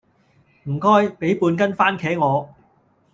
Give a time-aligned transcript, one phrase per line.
[0.63, 0.87] 唔該，
[1.19, 2.49] 畀半斤番茄我